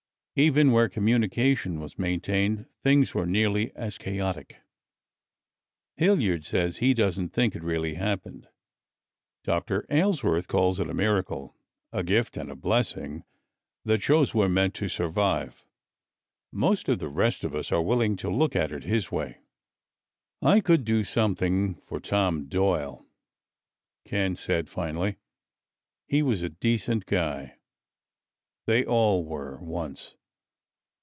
[0.37, 4.61] Even where communication was maintained things were nearly as chaotic.
[5.99, 6.37] "Johnson says it was just plain, dumb luck.
[6.37, 8.47] Hilliard says he doesn't think it really happened.
[9.43, 9.85] Dr.
[9.89, 11.57] Aylesworth calls it a miracle,
[11.91, 13.25] a gift and a blessing
[13.83, 15.65] that shows we're meant to survive.
[16.53, 19.39] Most of the rest of us are willing to look at it his way."
[20.41, 23.05] "I could do something for Tom Doyle,"
[24.05, 25.17] Ken said finally.
[26.07, 27.57] "He was a decent guy.
[28.65, 30.15] They all were, once.